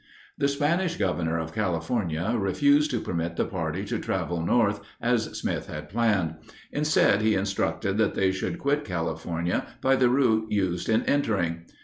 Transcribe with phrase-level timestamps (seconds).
[0.35, 5.67] The Spanish governor of California refused to permit the party to travel north as Smith
[5.67, 6.37] had planned.
[6.71, 11.65] Instead, he instructed that they should quit California by the route used in entering.